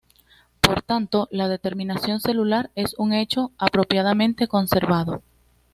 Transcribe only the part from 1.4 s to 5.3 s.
determinación celular es un hecho apropiadamente conservado.